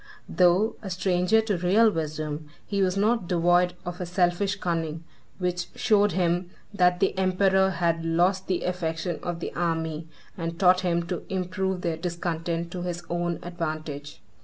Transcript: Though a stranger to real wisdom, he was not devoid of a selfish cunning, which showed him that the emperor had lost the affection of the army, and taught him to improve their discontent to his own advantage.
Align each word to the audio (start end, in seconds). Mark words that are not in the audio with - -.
Though 0.27 0.77
a 0.81 0.89
stranger 0.89 1.41
to 1.41 1.57
real 1.59 1.91
wisdom, 1.91 2.47
he 2.65 2.81
was 2.81 2.97
not 2.97 3.27
devoid 3.27 3.75
of 3.85 4.01
a 4.01 4.07
selfish 4.07 4.55
cunning, 4.55 5.03
which 5.37 5.67
showed 5.75 6.13
him 6.13 6.49
that 6.73 6.99
the 6.99 7.15
emperor 7.19 7.69
had 7.69 8.03
lost 8.03 8.47
the 8.47 8.63
affection 8.63 9.19
of 9.21 9.41
the 9.41 9.53
army, 9.53 10.07
and 10.35 10.59
taught 10.59 10.79
him 10.81 11.03
to 11.03 11.21
improve 11.29 11.81
their 11.81 11.97
discontent 11.97 12.71
to 12.71 12.81
his 12.81 13.03
own 13.11 13.37
advantage. 13.43 14.23